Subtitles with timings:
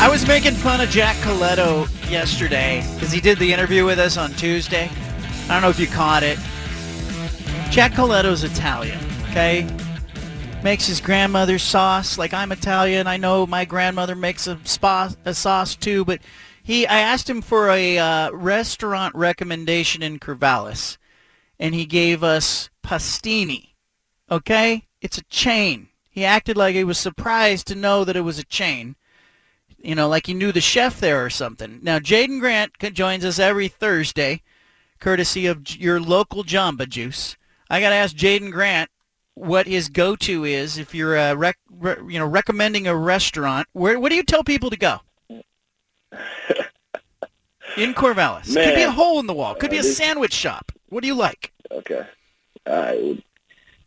[0.00, 4.16] I was making fun of Jack Colletto yesterday because he did the interview with us
[4.16, 4.88] on Tuesday.
[4.88, 6.38] I don't know if you caught it.
[7.68, 9.66] Jack Colletto's Italian, okay?
[10.62, 12.16] Makes his grandmother's sauce.
[12.16, 16.04] Like I'm Italian, I know my grandmother makes a, spa, a sauce too.
[16.04, 16.20] But
[16.62, 20.96] he, I asked him for a uh, restaurant recommendation in Corvallis,
[21.58, 23.70] and he gave us Pastini.
[24.30, 25.88] Okay, it's a chain.
[26.08, 28.94] He acted like he was surprised to know that it was a chain
[29.80, 31.78] you know, like he knew the chef there or something.
[31.82, 34.42] Now, Jaden Grant joins us every Thursday,
[34.98, 37.36] courtesy of your local Jamba Juice.
[37.70, 38.90] I got to ask Jaden Grant
[39.34, 43.68] what his go-to is if you're uh, rec- re- you know recommending a restaurant.
[43.72, 45.00] Where where do you tell people to go?
[47.76, 48.52] in Corvallis.
[48.54, 48.64] Man.
[48.64, 49.54] Could be a hole in the wall.
[49.54, 50.72] Could be a Uh, sandwich shop.
[50.88, 51.52] What do you like?
[51.70, 52.04] Okay.
[52.66, 53.22] All right.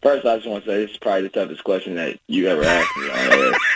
[0.02, 2.64] First, I just want to say this is probably the toughest question that you ever
[2.64, 3.52] asked me on air.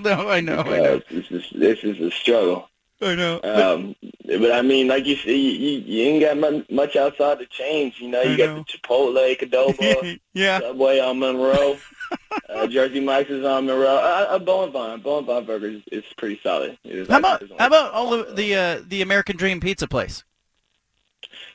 [0.04, 2.68] no, I know, I know, This is this is a struggle.
[3.02, 3.40] I know.
[3.42, 7.38] Um, but I mean, like you said, you, you, you ain't got mu- much outside
[7.38, 7.98] the chains.
[7.98, 8.56] You know, you I got know.
[8.56, 10.60] the Chipotle, Qdoba, yeah.
[10.60, 11.78] Subway on Monroe,
[12.50, 13.86] uh, Jersey Mike's is on Monroe.
[13.96, 16.76] Uh, uh, Bone Vine, Bowen Vine Burger is, is pretty solid.
[16.84, 20.22] It is How about how about all of the uh, the American Dream Pizza place?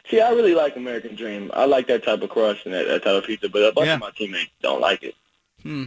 [0.09, 1.51] See, I really like American Dream.
[1.53, 3.87] I like that type of crust and that, that type of pizza, but a bunch
[3.87, 3.95] Yeah.
[3.95, 5.15] of my teammates don't like it.
[5.63, 5.85] Hmm.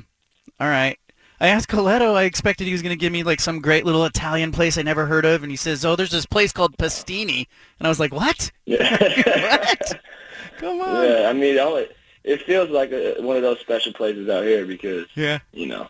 [0.61, 0.99] All right.
[1.41, 2.15] I asked Colletto.
[2.15, 4.83] I expected he was going to give me like some great little Italian place I
[4.83, 7.47] never heard of, and he says, "Oh, there's this place called Pastini,"
[7.79, 8.51] and I was like, "What?
[8.65, 10.01] what?
[10.59, 11.89] Come on." Yeah, I mean, I only-
[12.25, 15.89] it feels like a, one of those special places out here because Yeah, you know,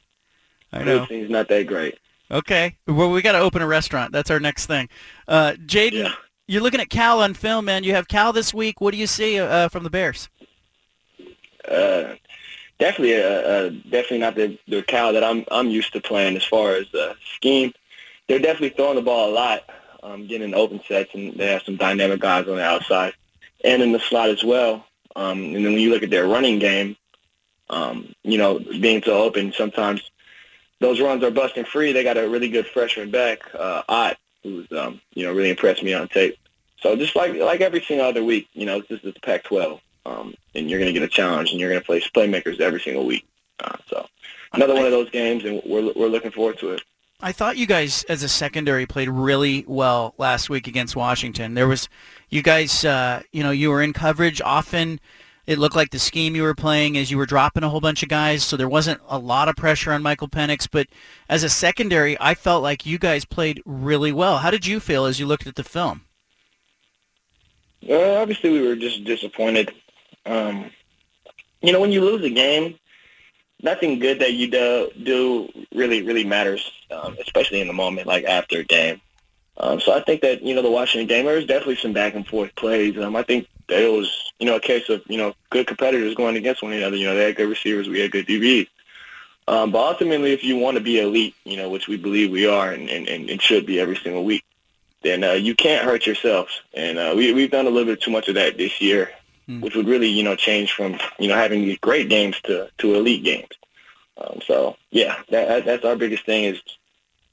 [0.73, 1.07] I know.
[1.07, 1.99] seems not that great.
[2.31, 2.77] Okay.
[2.87, 4.13] Well, we got to open a restaurant.
[4.13, 4.91] That's our next thing.
[5.27, 6.13] Uh, Jaden, Yeah.
[6.47, 7.85] you're looking at Cal on film, man.
[7.85, 8.81] You have Cal this week.
[8.83, 10.29] What do you see uh, from the Bears?
[11.67, 12.15] Uh,
[12.79, 16.45] definitely, uh, uh, definitely not the the Cal that I'm I'm used to playing as
[16.45, 17.73] far as uh, scheme.
[18.29, 19.65] They're definitely throwing the ball a lot,
[20.03, 23.15] um, getting open sets, and they have some dynamic guys on the outside
[23.65, 24.85] and in the slot as well.
[25.17, 26.97] Um, and then when you look at their running game,
[27.71, 30.11] um, you know, being so open, sometimes
[30.81, 31.93] those runs are busting free.
[31.93, 35.83] They got a really good freshman back, uh, Ott, who's um, you know really impressed
[35.83, 36.37] me on tape.
[36.81, 40.35] So just like like every single other week, you know, this is the Pac-12, um,
[40.55, 43.07] and you're going to get a challenge, and you're going to play playmakers every single
[43.07, 43.27] week.
[43.61, 44.07] Uh, so
[44.53, 46.83] another one of those games, and we're we're looking forward to it.
[47.21, 51.55] I thought you guys, as a secondary, played really well last week against Washington.
[51.55, 51.89] There was,
[52.29, 55.01] you guys, uh, you know, you were in coverage often.
[55.45, 58.05] It looked like the scheme you were playing is you were dropping a whole bunch
[58.05, 60.69] of guys, so there wasn't a lot of pressure on Michael Penix.
[60.71, 60.87] But
[61.29, 64.39] as a secondary, I felt like you guys played really well.
[64.39, 66.03] How did you feel as you looked at the film?
[67.83, 69.73] Well, obviously, we were just disappointed.
[70.29, 70.71] Um,
[71.63, 72.79] you know, when you lose a game,
[73.63, 78.25] nothing good that you do, do really, really matters, um, especially in the moment, like
[78.25, 79.01] after a game.
[79.57, 82.15] Um, so I think that, you know, the Washington game, there was definitely some back
[82.15, 82.97] and forth plays.
[82.97, 86.15] Um, I think that it was, you know, a case of, you know, good competitors
[86.15, 86.97] going against one another.
[86.97, 88.69] You know, they had good receivers, we had good DBs.
[89.49, 92.47] Um, but ultimately, if you want to be elite, you know, which we believe we
[92.47, 94.45] are and, and, and, should be every single week,
[95.03, 96.61] then uh, you can't hurt yourselves.
[96.75, 99.11] And uh, we, we've done a little bit too much of that this year,
[99.49, 99.63] Hmm.
[99.63, 102.95] which would really, you know, change from, you know, having these great games to, to
[102.95, 103.49] elite games.
[104.19, 106.61] Um, so, yeah, that, that, that's our biggest thing is,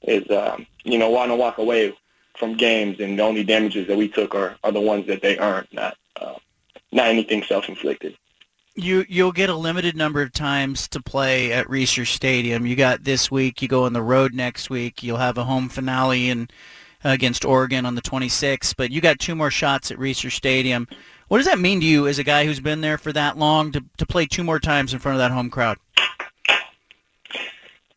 [0.00, 1.94] is um, you know, wanting to walk away
[2.38, 5.36] from games and the only damages that we took are, are the ones that they
[5.36, 6.36] earned, not, uh,
[6.90, 8.16] not anything self-inflicted.
[8.78, 12.66] You you'll get a limited number of times to play at Reser Stadium.
[12.66, 13.62] You got this week.
[13.62, 15.02] You go on the road next week.
[15.02, 16.48] You'll have a home finale in
[17.02, 18.74] against Oregon on the 26th.
[18.76, 20.88] But you got two more shots at Reser Stadium.
[21.28, 23.72] What does that mean to you as a guy who's been there for that long
[23.72, 25.78] to to play two more times in front of that home crowd?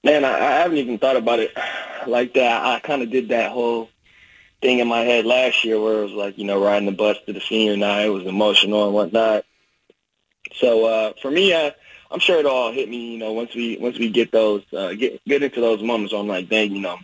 [0.03, 1.55] Man, I, I haven't even thought about it
[2.07, 2.65] like that.
[2.65, 3.89] I kind of did that whole
[4.61, 7.17] thing in my head last year where it was like, you know, riding the bus
[7.25, 8.05] to the senior night.
[8.05, 9.45] It was emotional and whatnot.
[10.55, 11.71] So uh, for me, uh,
[12.11, 14.93] I'm sure it'll all hit me, you know, once we once we get those uh,
[14.93, 16.13] get get into those moments.
[16.13, 16.97] I'm like, dang, you know,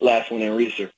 [0.00, 0.90] last one in Reser,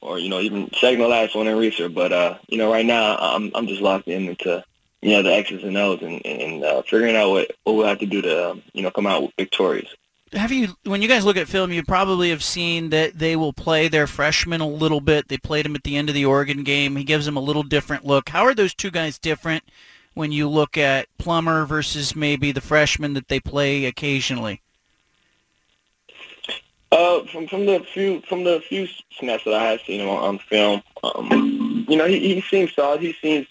[0.00, 1.92] or you know, even second to last one in Reser.
[1.92, 4.64] But uh, you know, right now I'm I'm just locked in into
[5.02, 7.98] you know the X's and O's and and uh, figuring out what what we'll have
[8.00, 9.88] to do to um, you know come out victorious.
[10.32, 13.52] have you when you guys look at film, you probably have seen that they will
[13.52, 15.28] play their freshmen a little bit.
[15.28, 16.96] They played him at the end of the Oregon game.
[16.96, 18.30] He gives them a little different look.
[18.30, 19.64] How are those two guys different
[20.14, 24.62] when you look at Plummer versus maybe the freshman that they play occasionally?
[26.92, 28.86] Uh, from from the few from the few
[29.18, 32.74] snaps that I have seen him on, on film, um, you know, he, he seems
[32.74, 33.00] solid.
[33.00, 33.46] He seems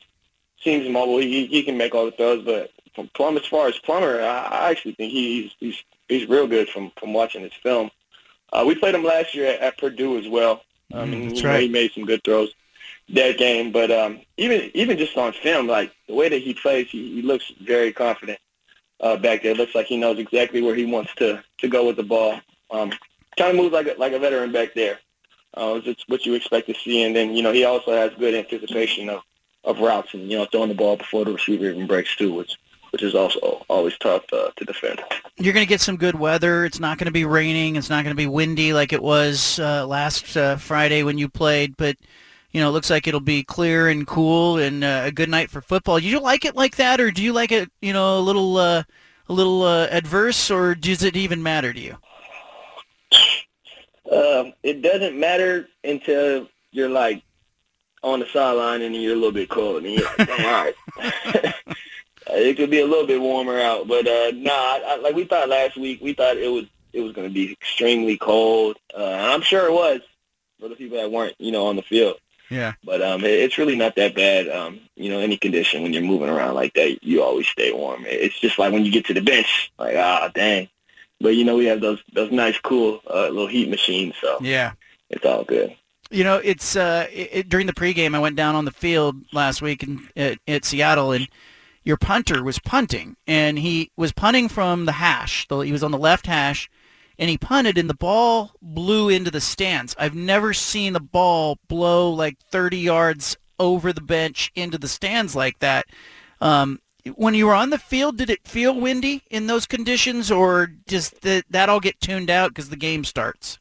[0.58, 1.18] seems mobile.
[1.18, 4.48] He he can make all the throws, but from Plummer, as far as Plummer, I,
[4.48, 7.92] I actually think he's he's he's real good from from watching his film.
[8.54, 10.62] Uh, we played him last year at, at Purdue as well.
[10.94, 11.62] Um, Mm, that's you know, right.
[11.62, 12.54] he made some good throws
[13.10, 13.72] that game.
[13.72, 17.22] But um, even even just on film, like the way that he plays, he, he
[17.22, 18.40] looks very confident
[19.02, 19.56] uh, back there.
[19.56, 22.40] looks like he knows exactly where he wants to to go with the ball.
[22.72, 22.92] Um,
[23.38, 25.00] kind of moves like a, like a veteran back there.
[25.54, 27.04] Uh, it's what you expect to see.
[27.04, 29.22] And then you know he also has good anticipation of
[29.64, 32.58] of routes and you know throwing the ball before the receiver even breaks too, which
[32.92, 35.02] which is also always tough uh, to defend.
[35.38, 36.64] You're going to get some good weather.
[36.64, 37.76] It's not going to be raining.
[37.76, 41.28] It's not going to be windy like it was uh, last uh, Friday when you
[41.28, 41.76] played.
[41.76, 41.98] But
[42.52, 45.50] you know, it looks like it'll be clear and cool and uh, a good night
[45.50, 46.00] for football.
[46.00, 48.56] Do you like it like that, or do you like it, you know, a little
[48.56, 48.84] uh,
[49.28, 51.98] a little uh, adverse, or does it even matter to you?
[54.12, 57.24] Uh, it doesn't matter until you're like
[58.04, 60.76] on the sideline and you're a little bit cold and you're like, "Dang, all right.
[62.30, 65.26] it could be a little bit warmer out, but uh, nah, I, I, like we
[65.26, 68.78] thought last week, we thought it was it was going to be extremely cold.
[68.96, 70.02] Uh, and I'm sure it was
[70.60, 72.18] for the people that weren't, you know, on the field.
[72.50, 72.74] Yeah.
[72.84, 74.48] But um, it, it's really not that bad.
[74.48, 78.06] Um, you know, any condition when you're moving around like that, you always stay warm.
[78.06, 80.70] It's just like when you get to the bench, like ah, dang.
[81.22, 84.74] But you know, we have those those nice, cool uh, little heat machines, so Yeah.
[85.10, 85.76] it's all good.
[86.12, 88.16] You know, it's uh, it, during the pregame.
[88.16, 91.28] I went down on the field last week in, at, at Seattle, and
[91.84, 95.48] your punter was punting, and he was punting from the hash.
[95.48, 96.70] The- He was on the left hash,
[97.18, 99.96] and he punted, and the ball blew into the stands.
[99.98, 105.36] I've never seen the ball blow like 30 yards over the bench into the stands
[105.36, 105.86] like that.
[106.42, 106.80] Um,
[107.16, 111.22] when you were on the field, did it feel windy in those conditions, or just
[111.22, 113.60] that that all get tuned out because the game starts?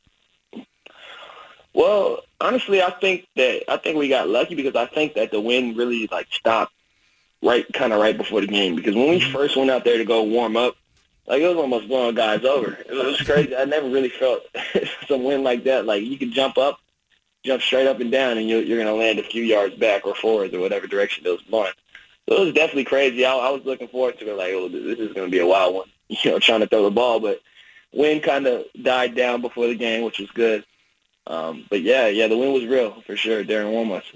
[1.74, 5.40] Well, honestly, I think that I think we got lucky because I think that the
[5.40, 6.72] wind really like stopped
[7.42, 8.74] right, kind of right before the game.
[8.74, 9.32] Because when we mm-hmm.
[9.32, 10.76] first went out there to go warm up,
[11.26, 12.72] like it was almost blowing guys over.
[12.72, 13.56] It was, crazy.
[13.56, 14.42] I never really felt
[15.08, 15.86] some wind like that.
[15.86, 16.80] Like you could jump up,
[17.44, 20.14] jump straight up and down, and you're you're gonna land a few yards back or
[20.14, 21.72] forwards or whatever direction it was blowing.
[22.28, 23.24] So it was definitely crazy.
[23.24, 24.36] I, I was looking forward to it.
[24.36, 25.88] Like, oh, this is gonna be a wild one.
[26.06, 27.40] You know, trying to throw the ball, but
[27.90, 30.62] wind kind of died down before the game, which was good.
[31.26, 34.12] Um, but yeah, yeah, the wind was real for sure during warm-ups.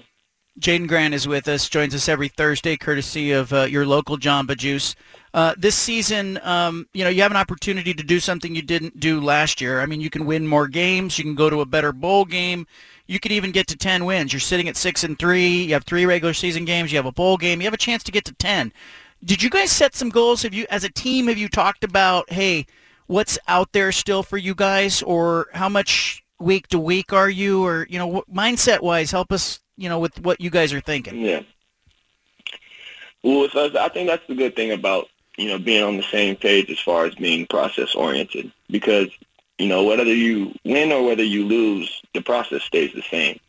[0.59, 4.57] Jaden Grant is with us, joins us every Thursday, courtesy of uh, your local Jamba
[4.57, 4.95] Juice.
[5.33, 8.99] Uh, this season, um, you know, you have an opportunity to do something you didn't
[8.99, 9.79] do last year.
[9.79, 11.17] I mean, you can win more games.
[11.17, 12.67] You can go to a better bowl game.
[13.09, 14.31] You could even get to 10 wins.
[14.31, 15.63] You're sitting at 6 and 3.
[15.63, 16.91] You have three regular season games.
[16.91, 17.59] You have a bowl game.
[17.59, 18.71] You have a chance to get to 10.
[19.25, 20.43] Did you guys set some goals?
[20.43, 22.67] Have you, as a team, have you talked about, hey,
[23.07, 27.65] what's out there still for you guys, or how much week to week are you,
[27.65, 31.19] or you know, mindset wise, help us, you know, with what you guys are thinking.
[31.19, 31.41] Yeah.
[33.23, 36.35] Well, us, I think that's the good thing about you know being on the same
[36.35, 39.09] page as far as being process oriented because
[39.59, 43.39] you know whether you win or whether you lose, the process stays the same.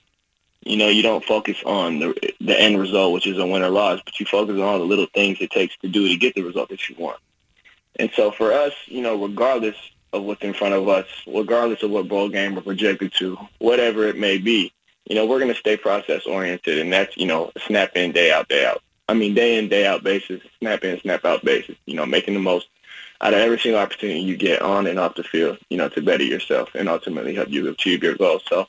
[0.63, 3.71] You know, you don't focus on the the end result, which is a win or
[3.71, 6.35] loss, but you focus on all the little things it takes to do to get
[6.35, 7.19] the result that you want.
[7.97, 9.77] And so for us, you know, regardless
[10.13, 14.07] of what's in front of us, regardless of what bowl game we're projected to, whatever
[14.07, 14.73] it may be,
[15.07, 18.33] you know, we're going to stay process oriented, and that's you know, snap in, day
[18.33, 18.83] out, day out.
[19.09, 21.77] I mean, day in, day out basis, snap in, snap out basis.
[21.87, 22.69] You know, making the most
[23.21, 25.59] out of every single opportunity you get on and off the field.
[25.69, 28.43] You know, to better yourself and ultimately help you achieve your goals.
[28.49, 28.67] So,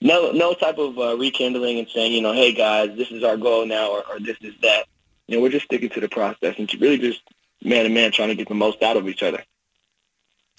[0.00, 3.36] no, no type of uh, rekindling and saying, you know, hey guys, this is our
[3.36, 4.86] goal now, or, or this is that.
[5.26, 7.20] You know, we're just sticking to the process and really just
[7.62, 9.42] man to man trying to get the most out of each other.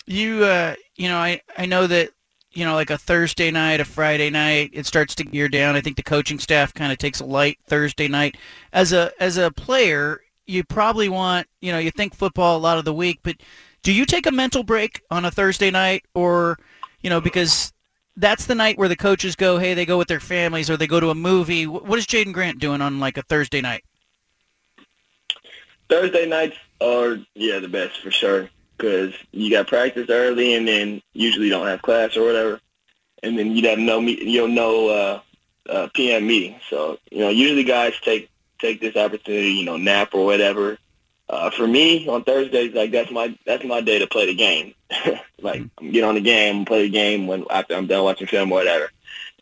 [0.05, 2.11] You, uh, you know, I, I know that,
[2.51, 5.75] you know, like a Thursday night, a Friday night, it starts to gear down.
[5.75, 8.37] I think the coaching staff kind of takes a light Thursday night.
[8.73, 12.79] As a as a player, you probably want, you know, you think football a lot
[12.79, 13.35] of the week, but
[13.83, 16.57] do you take a mental break on a Thursday night, or,
[17.01, 17.71] you know, because
[18.17, 20.87] that's the night where the coaches go, hey, they go with their families or they
[20.87, 21.67] go to a movie.
[21.67, 23.83] What is Jaden Grant doing on like a Thursday night?
[25.87, 31.01] Thursday nights are yeah the best for sure because you got practice early and then
[31.13, 32.59] usually don't have class or whatever,
[33.23, 35.21] and then you have no meet you have no uh,
[35.69, 36.59] uh, PM meeting.
[36.69, 40.77] So you know usually guys take take this opportunity you know nap or whatever
[41.29, 44.73] uh, for me on Thursdays, like that's my that's my day to play the game.
[45.41, 45.91] like mm-hmm.
[45.91, 48.91] get on the game, play the game when after I'm done watching film or whatever.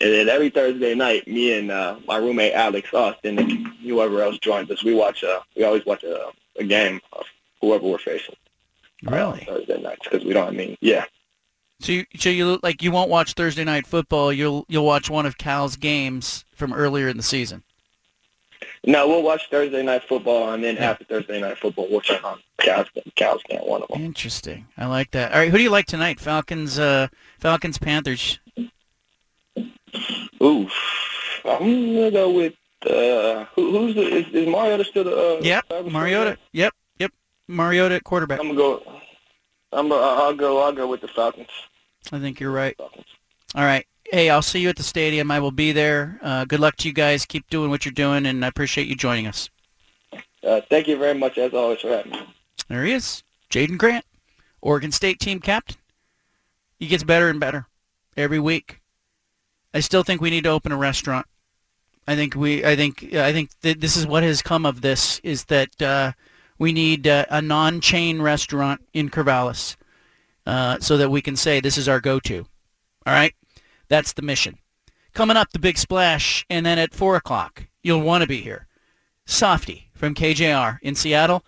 [0.00, 4.38] And then every Thursday night, me and uh, my roommate Alex Austin and whoever else
[4.38, 5.24] joins us, we watch.
[5.24, 7.24] Uh, we always watch a, a game of
[7.60, 8.36] whoever we're facing.
[9.06, 9.42] Uh, really?
[9.42, 10.48] Uh, Thursday nights because we don't.
[10.48, 11.04] I mean, yeah.
[11.80, 14.30] So you, so you like you won't watch Thursday night football.
[14.30, 17.62] You'll you'll watch one of Cal's games from earlier in the season.
[18.88, 20.92] No, we'll watch Thursday night football, and then yeah.
[20.92, 23.60] after Thursday night football, we'll check on Cal's Cal's game.
[23.60, 24.02] One of them.
[24.02, 24.66] Interesting.
[24.78, 25.32] I like that.
[25.32, 26.18] All right, who do you like tonight?
[26.18, 26.78] Falcons.
[26.78, 27.76] Uh, Falcons.
[27.76, 28.38] Panthers.
[30.42, 30.72] Oof.
[31.44, 32.54] I'm gonna go with
[32.86, 35.36] uh, who, who's the is, is Mariota still the?
[35.36, 36.38] Uh, yep, Mariota.
[36.52, 37.12] Yep, yep.
[37.46, 38.40] Mariota at quarterback.
[38.40, 38.82] I'm gonna go.
[39.70, 39.92] I'm.
[39.92, 40.62] I'll go.
[40.62, 41.50] I'll go with the Falcons.
[42.10, 42.74] I think you're right.
[42.78, 43.04] Falcons.
[43.54, 43.86] All right.
[44.10, 45.30] Hey, I'll see you at the stadium.
[45.30, 46.18] I will be there.
[46.22, 47.26] Uh, good luck to you guys.
[47.26, 49.50] Keep doing what you're doing, and I appreciate you joining us.
[50.42, 52.20] Uh, thank you very much, as always, for having me.
[52.68, 54.06] There he is, Jaden Grant,
[54.62, 55.76] Oregon State team captain.
[56.78, 57.66] He gets better and better
[58.16, 58.80] every week.
[59.74, 61.26] I still think we need to open a restaurant.
[62.06, 62.64] I think we.
[62.64, 63.12] I think.
[63.14, 66.12] I think that this is what has come of this is that uh,
[66.58, 69.76] we need uh, a non-chain restaurant in Corvallis,
[70.46, 72.46] uh, so that we can say this is our go-to.
[73.04, 73.34] All right.
[73.88, 74.58] That's the mission.
[75.14, 78.66] Coming up, the big splash, and then at 4 o'clock, you'll want to be here.
[79.26, 81.44] Softy from KJR in Seattle.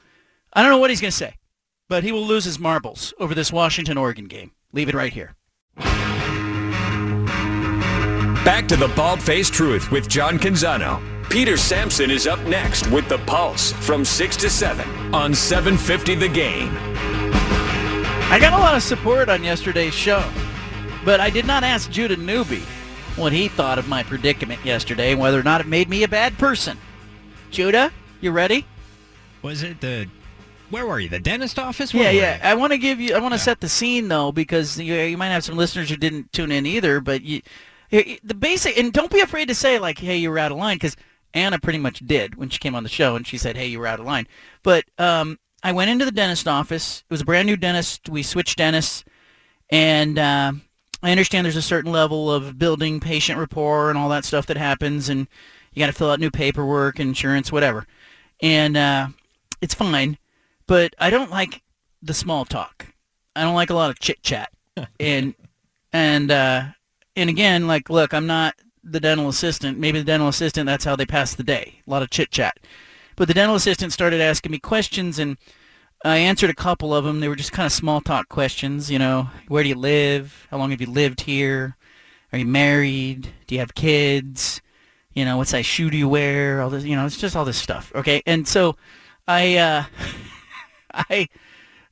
[0.53, 1.37] I don't know what he's going to say,
[1.89, 4.53] but he will lose his marbles over this Washington-Oregon game.
[4.73, 5.37] Leave it right here.
[8.45, 11.01] Back to the bald-faced truth with John Canzano.
[11.29, 16.29] Peter Sampson is up next with The Pulse from 6 to 7 on 750 The
[16.29, 16.77] Game.
[18.33, 20.25] I got a lot of support on yesterday's show.
[21.05, 22.63] But I did not ask Judah Newby
[23.17, 26.09] what he thought of my predicament yesterday and whether or not it made me a
[26.09, 26.79] bad person.
[27.51, 28.67] Judah, you ready?
[29.43, 30.09] Was it the
[30.71, 31.09] where were you?
[31.09, 31.93] The dentist office?
[31.93, 32.49] Where yeah, yeah.
[32.49, 33.15] I want to give you.
[33.15, 33.45] I want to yeah.
[33.45, 36.65] set the scene though, because you, you might have some listeners who didn't tune in
[36.65, 37.01] either.
[37.01, 37.43] But you,
[37.91, 40.77] the basic, and don't be afraid to say like, "Hey, you were out of line,"
[40.77, 40.97] because
[41.35, 43.81] Anna pretty much did when she came on the show, and she said, "Hey, you
[43.81, 44.29] were out of line."
[44.63, 47.03] But um, I went into the dentist office.
[47.09, 48.09] It was a brand new dentist.
[48.09, 49.05] We switched dentists,
[49.71, 50.53] and uh,
[51.03, 54.57] I understand there's a certain level of building patient rapport and all that stuff that
[54.57, 55.27] happens, and
[55.73, 57.87] you got to fill out new paperwork, insurance, whatever.
[58.43, 59.09] And uh,
[59.61, 60.19] it's fine,
[60.67, 61.63] but I don't like
[62.03, 62.87] the small talk.
[63.35, 64.51] I don't like a lot of chit chat.
[65.01, 65.35] and
[65.93, 66.65] and uh,
[67.17, 69.79] and again, like, look, I'm not the dental assistant.
[69.79, 71.81] Maybe the dental assistant, that's how they pass the day.
[71.87, 72.59] A lot of chit chat.
[73.17, 75.37] But the dental assistant started asking me questions, and
[76.03, 77.21] I answered a couple of them.
[77.21, 78.91] They were just kind of small talk questions.
[78.91, 80.47] You know, where do you live?
[80.51, 81.77] How long have you lived here?
[82.33, 83.29] Are you married?
[83.47, 84.63] Do you have kids?
[85.13, 86.63] You know, what size shoe do you wear?
[86.63, 87.93] All this, you know, it's just all this stuff.
[87.95, 88.77] Okay, and so
[89.29, 89.85] I, uh,
[90.95, 91.29] I,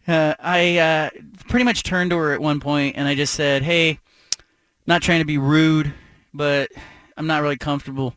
[0.06, 1.10] uh, I uh,
[1.48, 3.98] pretty much turned to her at one point, and I just said, "Hey,
[4.86, 5.92] not trying to be rude,
[6.32, 6.70] but
[7.16, 8.14] I'm not really comfortable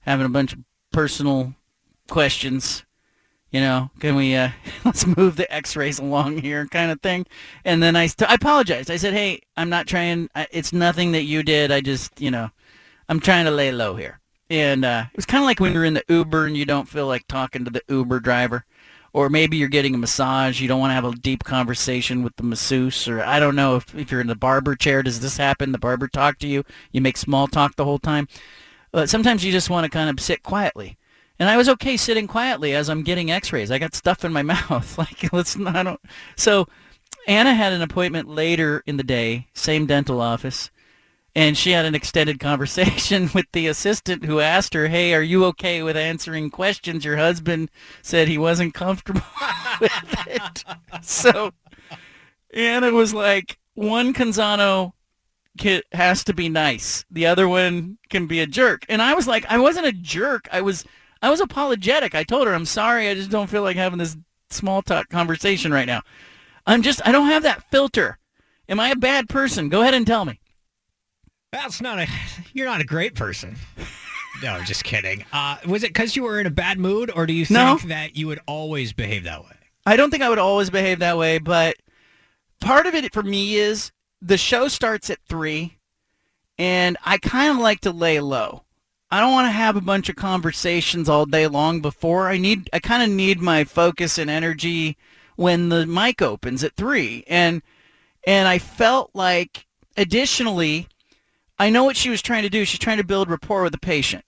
[0.00, 0.60] having a bunch of
[0.92, 1.54] personal
[2.08, 2.84] questions
[3.56, 4.50] you know, can we uh,
[4.84, 7.24] let's move the X-rays along here, kind of thing.
[7.64, 8.90] And then I, st- I apologized.
[8.90, 10.28] I said, hey, I'm not trying.
[10.34, 11.72] I, it's nothing that you did.
[11.72, 12.50] I just, you know,
[13.08, 14.20] I'm trying to lay low here.
[14.50, 16.86] And uh, it was kind of like when you're in the Uber and you don't
[16.86, 18.66] feel like talking to the Uber driver,
[19.14, 20.60] or maybe you're getting a massage.
[20.60, 23.76] You don't want to have a deep conversation with the masseuse, or I don't know
[23.76, 25.02] if if you're in the barber chair.
[25.02, 25.72] Does this happen?
[25.72, 26.62] The barber talk to you.
[26.92, 28.28] You make small talk the whole time.
[28.92, 30.98] But sometimes you just want to kind of sit quietly
[31.38, 33.70] and I was okay sitting quietly as I'm getting X-rays.
[33.70, 34.96] I got stuff in my mouth.
[34.98, 35.76] like let's not.
[35.76, 36.00] I don't.
[36.36, 36.66] So
[37.26, 40.70] Anna had an appointment later in the day, same dental office,
[41.34, 45.44] and she had an extended conversation with the assistant who asked her, "Hey, are you
[45.46, 47.70] okay with answering questions?" Your husband
[48.02, 49.22] said he wasn't comfortable
[49.80, 50.64] with it.
[51.02, 51.52] So
[52.54, 54.92] Anna was like, "One Canzano
[55.92, 57.04] has to be nice.
[57.10, 60.48] The other one can be a jerk." And I was like, "I wasn't a jerk.
[60.50, 60.84] I was."
[61.26, 62.14] I was apologetic.
[62.14, 63.08] I told her, I'm sorry.
[63.08, 64.16] I just don't feel like having this
[64.48, 66.02] small talk conversation right now.
[66.68, 68.20] I'm just, I don't have that filter.
[68.68, 69.68] Am I a bad person?
[69.68, 70.38] Go ahead and tell me.
[71.50, 72.06] That's not a,
[72.52, 73.56] you're not a great person.
[74.40, 75.24] No, just kidding.
[75.32, 77.88] Uh, was it because you were in a bad mood, or do you think no.
[77.88, 79.56] that you would always behave that way?
[79.84, 81.74] I don't think I would always behave that way, but
[82.60, 83.90] part of it for me is
[84.22, 85.76] the show starts at 3,
[86.56, 88.65] and I kind of like to lay low.
[89.10, 92.28] I don't want to have a bunch of conversations all day long before.
[92.28, 94.96] I need I kind of need my focus and energy
[95.36, 97.24] when the mic opens at 3.
[97.28, 97.62] And
[98.26, 100.88] and I felt like additionally
[101.58, 102.64] I know what she was trying to do.
[102.64, 104.24] She's trying to build rapport with the patient.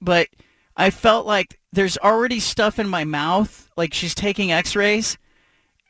[0.00, 0.28] But
[0.76, 5.18] I felt like there's already stuff in my mouth, like she's taking x-rays,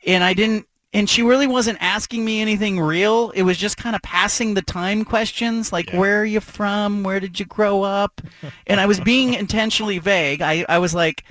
[0.05, 3.31] and I didn't and she really wasn't asking me anything real.
[3.31, 5.99] It was just kind of passing the time questions, like yeah.
[5.99, 7.03] where are you from?
[7.03, 8.21] Where did you grow up?
[8.67, 10.41] and I was being intentionally vague.
[10.41, 11.23] I, I was like,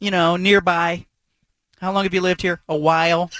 [0.00, 1.06] you know, nearby.
[1.80, 2.60] How long have you lived here?
[2.68, 3.30] A while.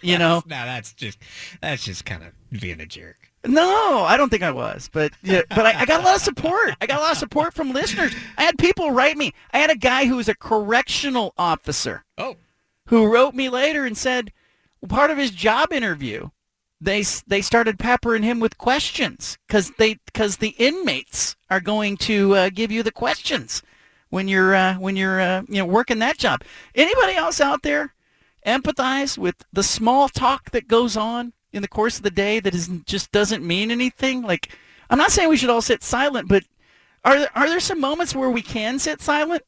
[0.00, 0.42] You know.
[0.46, 1.18] no, that's just
[1.60, 3.16] that's just kind of being a jerk.
[3.46, 6.22] No, I don't think I was, but yeah, but I, I, got a lot of
[6.22, 6.74] support.
[6.80, 8.14] I got a lot of support from listeners.
[8.38, 9.34] I had people write me.
[9.52, 12.04] I had a guy who was a correctional officer.
[12.16, 12.36] Oh.
[12.86, 14.32] Who wrote me later and said,
[14.88, 16.28] part of his job interview,
[16.80, 22.34] they they started peppering him with questions because they because the inmates are going to
[22.34, 23.62] uh, give you the questions
[24.10, 26.42] when you're uh, when you're uh, you know working that job.
[26.74, 27.94] Anybody else out there
[28.46, 32.54] empathize with the small talk that goes on in the course of the day that
[32.54, 34.22] is just doesn't mean anything?
[34.22, 34.56] Like
[34.90, 36.44] I'm not saying we should all sit silent, but
[37.04, 39.42] are there, are there some moments where we can sit silent?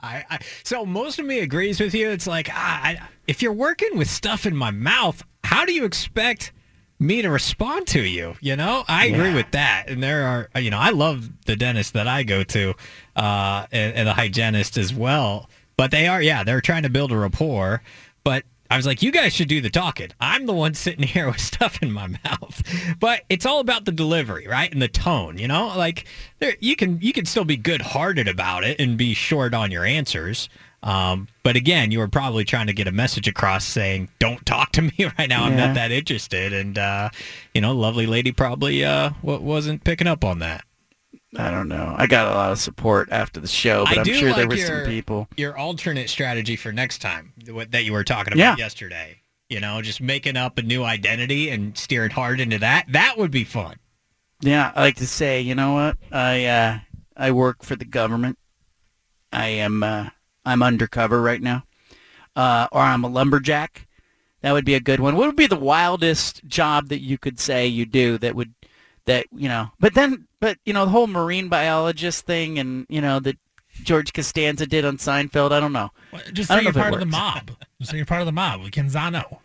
[0.00, 2.10] I, I so most of me agrees with you.
[2.10, 5.84] It's like ah, I, if you're working with stuff in my mouth, how do you
[5.84, 6.52] expect
[6.98, 8.34] me to respond to you.
[8.40, 9.16] You know, I yeah.
[9.16, 9.84] agree with that.
[9.88, 12.74] And there are, you know, I love the dentist that I go to,
[13.16, 15.48] uh, and, and the hygienist as well.
[15.76, 17.82] But they are, yeah, they're trying to build a rapport.
[18.24, 20.10] But I was like, you guys should do the talking.
[20.20, 22.62] I'm the one sitting here with stuff in my mouth.
[23.00, 24.70] But it's all about the delivery, right?
[24.70, 25.68] And the tone, you know?
[25.76, 26.06] Like
[26.38, 29.70] there you can you can still be good hearted about it and be short on
[29.70, 30.48] your answers.
[30.82, 34.72] Um, but again, you were probably trying to get a message across saying, "Don't talk
[34.72, 35.44] to me right now.
[35.44, 37.10] I'm not that interested." And uh,
[37.52, 40.64] you know, lovely lady probably uh, wasn't picking up on that.
[41.36, 41.94] I don't know.
[41.96, 44.48] I got a lot of support after the show, but I am sure like there
[44.48, 45.28] were your, some people.
[45.36, 47.34] Your alternate strategy for next time
[47.70, 48.56] that you were talking about yeah.
[48.56, 49.20] yesterday.
[49.50, 52.86] You know, just making up a new identity and steering hard into that.
[52.88, 53.76] That would be fun.
[54.40, 55.96] Yeah, I like to say, you know what?
[56.12, 56.78] I uh,
[57.16, 58.38] I work for the government.
[59.32, 60.10] I am uh,
[60.44, 61.64] I'm undercover right now,
[62.36, 63.86] uh, or I'm a lumberjack.
[64.42, 65.16] That would be a good one.
[65.16, 68.54] What would be the wildest job that you could say you do that would
[69.08, 69.70] that you know?
[69.80, 73.36] But then, but you know, the whole marine biologist thing, and you know that
[73.82, 75.52] George Costanza did on Seinfeld.
[75.52, 75.90] I don't know.
[76.12, 77.50] Well, just say you're part of the mob.
[77.80, 79.38] Just say you're part of the mob with Canzano.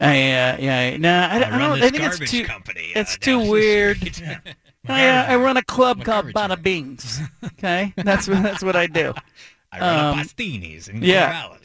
[0.00, 1.82] I, uh, yeah, no, I, I, I don't.
[1.82, 2.44] I think it's too.
[2.44, 4.18] Company, uh, it's too weird.
[4.20, 4.38] yeah.
[4.86, 7.20] I, uh, I run a club called Bada Bings.
[7.58, 9.12] Okay, that's that's what I do.
[9.72, 11.56] I run um, a Pastinis in yeah.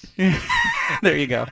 [1.03, 1.45] there you go.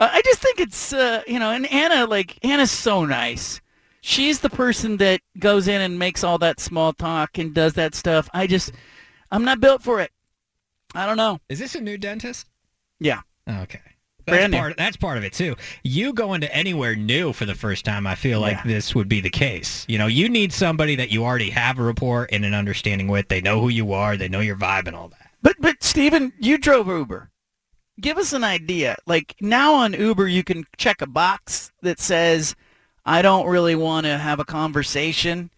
[0.00, 3.60] Uh, I just think it's uh, you know, and Anna like Anna's so nice.
[4.02, 7.94] She's the person that goes in and makes all that small talk and does that
[7.94, 8.28] stuff.
[8.34, 8.72] I just
[9.30, 10.10] I'm not built for it.
[10.94, 11.38] I don't know.
[11.48, 12.48] Is this a new dentist?
[12.98, 13.20] Yeah.
[13.46, 13.80] Oh, okay.
[14.26, 15.56] That's Brand part, that's part of it too.
[15.82, 18.62] You going to anywhere new for the first time, I feel like yeah.
[18.66, 19.84] this would be the case.
[19.88, 23.28] You know, you need somebody that you already have a rapport and an understanding with.
[23.28, 25.30] They know who you are, they know your vibe and all that.
[25.42, 27.30] But but Steven, you drove Uber.
[28.00, 28.96] Give us an idea.
[29.06, 32.54] Like now on Uber, you can check a box that says,
[33.04, 35.50] "I don't really want to have a conversation."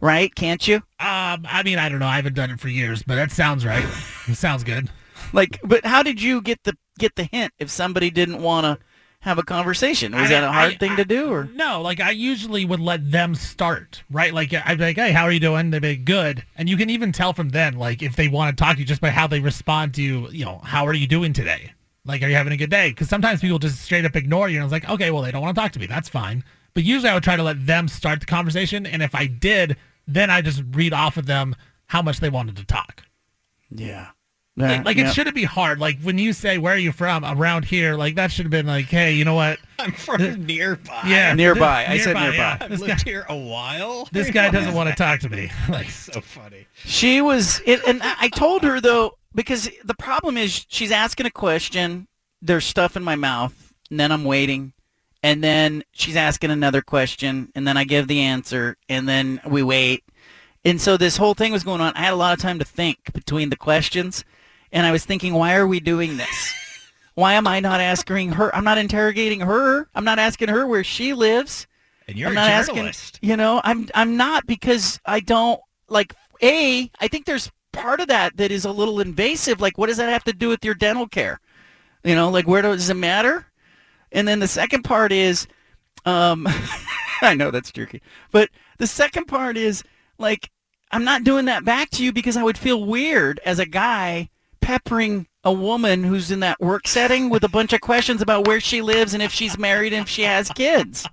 [0.00, 0.34] Right?
[0.34, 0.76] Can't you?
[0.76, 2.06] Um, I mean, I don't know.
[2.06, 3.84] I haven't done it for years, but that sounds right.
[4.28, 4.90] it sounds good.
[5.32, 8.84] Like, but how did you get the get the hint if somebody didn't want to
[9.24, 10.12] have a conversation.
[10.12, 11.80] Was I, that a hard I, thing I, to do, or no?
[11.80, 14.32] Like I usually would let them start, right?
[14.32, 16.90] Like I'd be like, "Hey, how are you doing?" They'd be good, and you can
[16.90, 19.26] even tell from then, like if they want to talk to you, just by how
[19.26, 20.28] they respond to you.
[20.30, 21.72] You know, how are you doing today?
[22.04, 22.90] Like, are you having a good day?
[22.90, 25.40] Because sometimes people just straight up ignore you, and it's like, okay, well, they don't
[25.40, 25.86] want to talk to me.
[25.86, 26.44] That's fine.
[26.74, 29.76] But usually, I would try to let them start the conversation, and if I did,
[30.06, 31.54] then I just read off of them
[31.86, 33.04] how much they wanted to talk.
[33.70, 34.08] Yeah.
[34.56, 35.08] Yeah, like yeah.
[35.08, 35.80] it shouldn't be hard.
[35.80, 38.68] Like when you say where are you from around here, like that should have been
[38.68, 39.58] like, hey, you know what?
[39.80, 41.02] I'm from nearby.
[41.06, 41.86] Yeah, nearby.
[41.88, 42.36] I said nearby.
[42.36, 42.58] Yeah.
[42.60, 44.08] I've lived guy, here a while.
[44.12, 45.50] This guy doesn't want to talk to me.
[45.68, 46.68] Like so funny.
[46.76, 51.32] She was, it, and I told her though because the problem is she's asking a
[51.32, 52.06] question.
[52.40, 54.72] There's stuff in my mouth, and then I'm waiting,
[55.24, 59.62] and then she's asking another question, and then I give the answer, and then we
[59.62, 60.04] wait.
[60.66, 61.94] And so this whole thing was going on.
[61.94, 64.22] I had a lot of time to think between the questions
[64.70, 66.54] and I was thinking, why are we doing this?
[67.14, 68.52] Why am I not asking her?
[68.52, 69.88] I'm not interrogating her.
[69.94, 71.68] I'm not asking her where she lives.
[72.08, 73.14] And you're I'm not a journalist.
[73.14, 76.90] Asking, you know, I'm I'm not because I don't like a.
[76.98, 79.60] I think there's part of that that is a little invasive.
[79.60, 81.38] Like, what does that have to do with your dental care?
[82.02, 83.46] You know, like where does it matter?
[84.14, 85.46] And then the second part is,
[86.06, 86.46] um,
[87.22, 88.00] I know that's jerky,
[88.30, 88.48] but
[88.78, 89.82] the second part is
[90.18, 90.50] like
[90.90, 94.30] I'm not doing that back to you because I would feel weird as a guy
[94.60, 98.60] peppering a woman who's in that work setting with a bunch of questions about where
[98.60, 101.06] she lives and if she's married and if she has kids.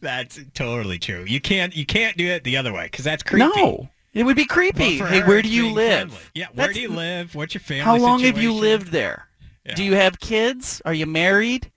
[0.00, 1.24] That's totally true.
[1.26, 3.48] You can't you can't do it the other way because that's creepy.
[3.56, 4.98] No, It would be creepy.
[4.98, 6.10] Hey, her, where do you live?
[6.10, 6.26] friendly.
[6.34, 7.34] Yeah, where That's- do you live?
[7.34, 9.28] What's your family How long have you lived there?
[9.64, 9.74] Yeah.
[9.74, 10.82] Do you have kids?
[10.84, 11.70] Are you married?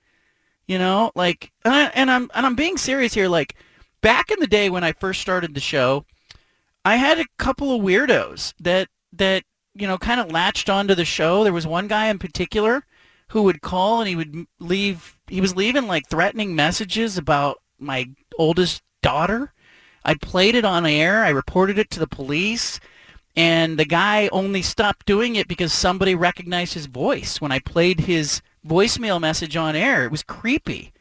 [0.67, 3.30] You know, like, and, I, and I'm and I'm being serious here.
[3.30, 3.56] Like,
[4.01, 6.06] back in the day when I first started the show,
[6.84, 11.06] I had a couple of weirdos that that you know kind of latched onto the
[11.06, 11.43] show.
[11.43, 12.84] There was one guy in particular
[13.30, 15.17] who would call and he would leave.
[15.27, 19.53] He was leaving like threatening messages about my oldest daughter.
[20.03, 21.23] I played it on air.
[21.23, 22.80] I reported it to the police.
[23.36, 27.99] And the guy only stopped doing it because somebody recognized his voice when I played
[28.01, 30.03] his voicemail message on air.
[30.06, 30.93] It was creepy.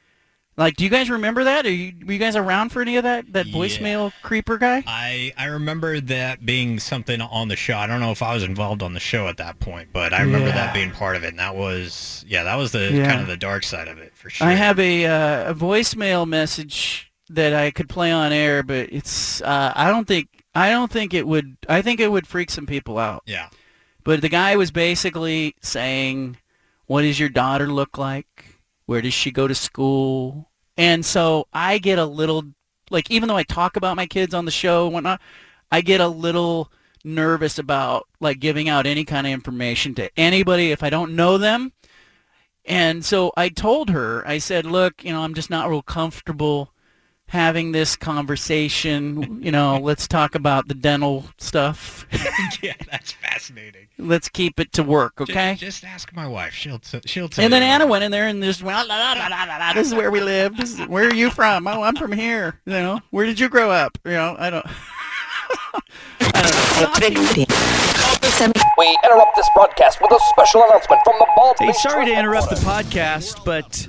[0.59, 1.67] Like, do you guys remember that?
[1.67, 3.31] Are you, were you guys around for any of that?
[3.35, 3.55] That Yeah.
[3.55, 4.83] voicemail creeper guy?
[4.87, 7.77] I I remember that being something on the show.
[7.77, 10.23] I don't know if I was involved on the show at that point, but I
[10.23, 10.55] remember Yeah.
[10.55, 11.29] that being part of it.
[11.29, 13.07] And that was yeah, that was the Yeah.
[13.07, 14.47] kind of the dark side of it for sure.
[14.47, 19.43] I have a uh, a voicemail message that I could play on air, but it's
[19.43, 21.59] uh, I don't think I don't think it would.
[21.69, 23.25] I think it would freak some people out.
[23.27, 23.49] yeah.
[24.05, 26.39] But the guy was basically saying,
[26.87, 28.61] "What does your daughter look like?
[28.87, 32.45] Where does she go to school?" And so I get a little
[32.91, 35.21] like, even though I talk about my kids on the show and whatnot,
[35.73, 36.71] I get a little
[37.05, 41.39] nervous about like giving out any kind of information to anybody if I don't know
[41.39, 41.73] them.
[42.65, 46.73] And so I told her, I said, "Look, you know, I'm just not real comfortable."
[47.29, 52.07] Having this conversation you know let's talk about the dental stuff
[52.63, 53.89] yeah, that's fascinating.
[53.99, 55.55] let's keep it to work, okay?
[55.59, 56.55] Just, ask my wife.
[56.55, 57.63] She'll t- she'll tell and then.
[57.63, 59.95] Anna went in there and just went, la, la, la, la, la, la, this is
[59.95, 60.57] where we live.
[60.57, 61.67] This is, where are you from?
[61.67, 62.61] Oh, I'm from here.
[62.65, 63.99] You know, where did you grow up?
[64.05, 64.67] You know, I don't.
[68.79, 72.51] We interrupt this broadcast with a special announcement from the Bald Hey, sorry to interrupt
[72.51, 73.89] the podcast, but